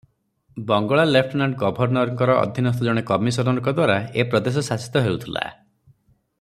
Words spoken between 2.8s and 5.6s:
ଜଣେ କମିଶନରଙ୍କଦ୍ୱାରା ଏ ପ୍ରଦେଶ ଶାସିତ ହେଉଥିଲା।